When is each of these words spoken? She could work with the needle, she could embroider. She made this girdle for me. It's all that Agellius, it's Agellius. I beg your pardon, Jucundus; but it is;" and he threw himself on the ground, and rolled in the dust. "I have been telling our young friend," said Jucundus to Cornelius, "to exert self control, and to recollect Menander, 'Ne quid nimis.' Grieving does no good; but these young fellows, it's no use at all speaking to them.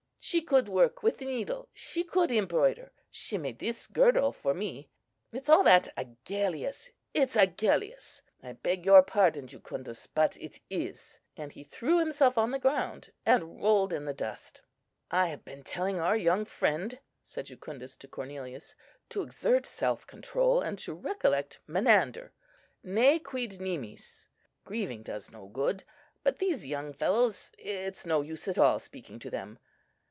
She 0.23 0.43
could 0.43 0.69
work 0.69 1.01
with 1.01 1.17
the 1.17 1.25
needle, 1.25 1.67
she 1.73 2.03
could 2.03 2.29
embroider. 2.31 2.91
She 3.09 3.39
made 3.39 3.57
this 3.57 3.87
girdle 3.87 4.31
for 4.31 4.53
me. 4.53 4.87
It's 5.33 5.49
all 5.49 5.63
that 5.63 5.91
Agellius, 5.97 6.91
it's 7.11 7.35
Agellius. 7.35 8.21
I 8.43 8.53
beg 8.53 8.85
your 8.85 9.01
pardon, 9.01 9.47
Jucundus; 9.47 10.05
but 10.05 10.37
it 10.37 10.59
is;" 10.69 11.19
and 11.35 11.51
he 11.51 11.63
threw 11.63 11.97
himself 11.97 12.37
on 12.37 12.51
the 12.51 12.59
ground, 12.59 13.11
and 13.25 13.63
rolled 13.63 13.91
in 13.91 14.05
the 14.05 14.13
dust. 14.13 14.61
"I 15.09 15.25
have 15.29 15.43
been 15.43 15.63
telling 15.63 15.99
our 15.99 16.15
young 16.15 16.45
friend," 16.45 16.99
said 17.23 17.47
Jucundus 17.47 17.97
to 17.97 18.07
Cornelius, 18.07 18.75
"to 19.09 19.23
exert 19.23 19.65
self 19.65 20.05
control, 20.05 20.61
and 20.61 20.77
to 20.79 20.93
recollect 20.93 21.57
Menander, 21.65 22.31
'Ne 22.83 23.17
quid 23.17 23.59
nimis.' 23.59 24.27
Grieving 24.65 25.01
does 25.01 25.31
no 25.31 25.47
good; 25.47 25.83
but 26.21 26.37
these 26.37 26.63
young 26.67 26.93
fellows, 26.93 27.51
it's 27.57 28.05
no 28.05 28.21
use 28.21 28.47
at 28.47 28.59
all 28.59 28.77
speaking 28.77 29.17
to 29.17 29.31
them. 29.31 29.57